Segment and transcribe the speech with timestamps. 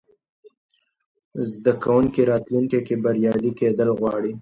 [1.49, 4.33] زده کوونکي راتلونکې کې بریالي کېدل غواړي.